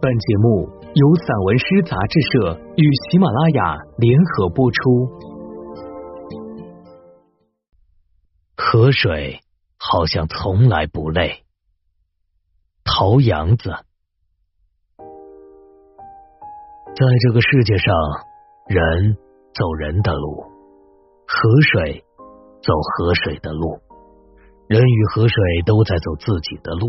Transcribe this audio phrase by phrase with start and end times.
[0.00, 5.08] 本节目由散文诗杂志社与喜马拉雅联合播出。
[8.56, 9.40] 河水
[9.76, 11.42] 好像从来不累。
[12.84, 13.70] 陶阳子，
[15.00, 15.04] 在
[16.94, 17.92] 这个世界上，
[18.68, 19.16] 人
[19.52, 20.44] 走人的路，
[21.26, 22.04] 河水
[22.62, 23.80] 走河水的路，
[24.68, 26.88] 人与河水都在走自己的路。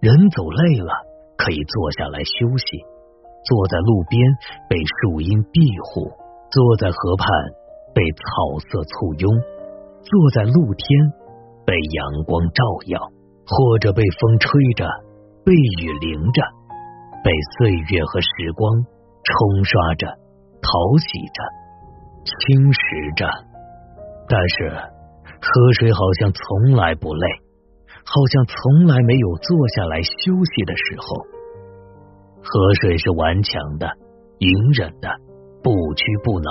[0.00, 1.05] 人走累了。
[1.46, 2.82] 可以坐下来休息，
[3.46, 4.18] 坐在路边
[4.66, 6.10] 被树荫庇护，
[6.50, 7.30] 坐在河畔
[7.94, 9.30] 被草色簇拥，
[10.02, 10.84] 坐在露天
[11.62, 12.98] 被阳光照耀，
[13.46, 14.90] 或者被风吹着，
[15.46, 16.42] 被雨淋着，
[17.22, 18.82] 被岁月和时光
[19.22, 20.18] 冲刷着、
[20.58, 21.38] 淘洗着、
[22.26, 23.22] 侵蚀着。
[24.26, 24.74] 但是
[25.38, 27.46] 河水好像从来不累。
[28.08, 30.10] 好像从来没有坐下来休
[30.54, 31.35] 息的时候。
[32.46, 33.90] 河水是顽强的、
[34.38, 35.10] 隐忍的、
[35.62, 36.50] 不屈不挠、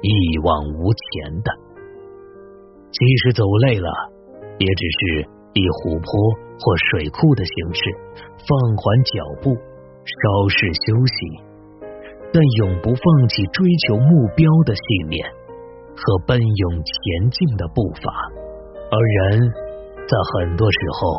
[0.00, 1.52] 一往无前的。
[2.90, 3.88] 即使走累了，
[4.58, 6.08] 也只是以湖泊
[6.58, 7.80] 或水库的形式
[8.48, 9.12] 放缓脚
[9.42, 11.16] 步，稍事休息，
[12.32, 15.28] 但永不放弃追求目标的信念
[15.94, 18.10] 和奔涌前进的步伐。
[18.90, 19.52] 而人。
[20.06, 21.18] 在很多时候，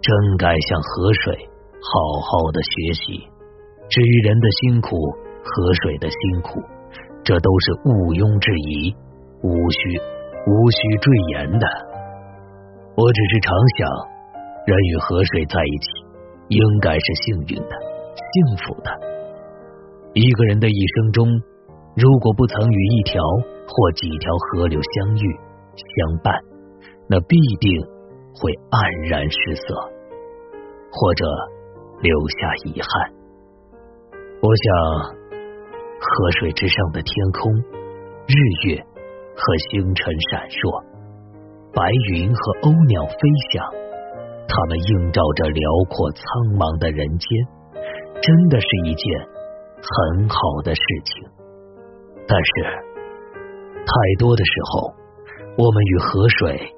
[0.00, 1.34] 真该向河水，
[1.82, 3.28] 好好的学习。
[3.88, 4.96] 至于人的辛苦，
[5.44, 6.60] 河水的辛苦，
[7.22, 8.94] 这都是毋庸置疑、
[9.42, 9.78] 无需
[10.46, 11.66] 无需赘言的。
[12.96, 13.88] 我只是常想，
[14.66, 15.86] 人与河水在一起，
[16.48, 17.72] 应该是幸运的、
[18.16, 18.32] 幸
[18.64, 18.88] 福的。
[20.14, 21.28] 一个人的一生中，
[21.96, 23.22] 如果不曾与一条
[23.66, 25.24] 或几条河流相遇、
[25.74, 26.34] 相伴，
[27.08, 27.94] 那必定。
[28.36, 29.62] 会黯然失色，
[30.90, 31.24] 或者
[32.02, 33.14] 留下遗憾。
[34.44, 34.68] 我想，
[35.96, 37.50] 河水之上的天空，
[38.28, 38.36] 日
[38.68, 40.84] 月和星辰闪烁，
[41.72, 41.80] 白
[42.12, 43.16] 云和鸥鸟飞
[43.48, 43.64] 翔，
[44.44, 46.20] 它们映照着辽阔苍
[46.60, 47.24] 茫的人间，
[48.20, 49.08] 真的是一件
[49.80, 51.24] 很好的事情。
[52.28, 52.52] 但是，
[53.80, 54.92] 太多的时候，
[55.56, 56.68] 我们与河水。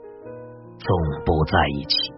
[0.79, 2.15] 总不在一起。